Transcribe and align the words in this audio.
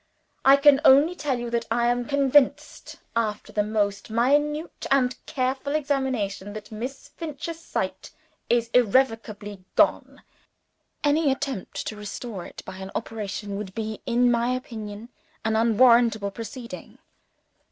"I 0.43 0.55
can 0.55 0.81
only 0.83 1.13
tell 1.13 1.37
you 1.37 1.51
that 1.51 1.67
I 1.69 1.85
am 1.85 2.05
convinced 2.05 2.95
after 3.15 3.53
the 3.53 3.61
most 3.61 4.09
minute 4.09 4.87
and 4.89 5.15
careful 5.27 5.75
examination 5.75 6.53
that 6.53 6.71
Miss 6.71 7.09
Finch's 7.09 7.59
sight 7.63 8.09
is 8.49 8.71
irrevocably 8.73 9.63
gone. 9.75 10.23
Any 11.03 11.31
attempt 11.31 11.85
to 11.85 11.95
restore 11.95 12.47
it 12.47 12.63
by 12.65 12.77
an 12.77 12.89
operation, 12.95 13.57
would 13.57 13.75
be, 13.75 14.01
in 14.07 14.31
my 14.31 14.55
opinion, 14.55 15.09
an 15.45 15.55
unwarrantable 15.55 16.31
proceeding. 16.31 16.97